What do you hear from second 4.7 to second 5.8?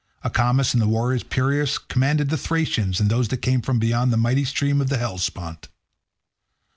of the Hellespont.